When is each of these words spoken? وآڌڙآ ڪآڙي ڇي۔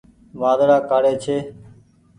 وآڌڙآ 0.39 0.77
ڪآڙي 0.89 1.13
ڇي۔ 1.23 1.37